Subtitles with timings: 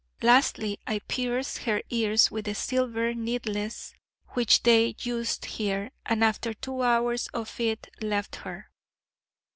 [0.23, 3.93] Lastly, I pierced her ears with the silver needles
[4.29, 8.71] which they used here: and after two hours of it left her.